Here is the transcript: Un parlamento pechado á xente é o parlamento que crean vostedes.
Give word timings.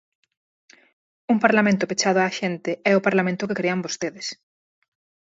Un 1.33 1.37
parlamento 1.45 1.87
pechado 1.89 2.19
á 2.25 2.29
xente 2.39 2.71
é 2.91 2.93
o 2.95 3.03
parlamento 3.07 3.47
que 3.49 3.59
crean 3.59 3.83
vostedes. 3.85 4.27